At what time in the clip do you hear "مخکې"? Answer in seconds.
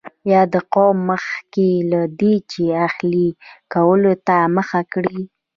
1.11-1.69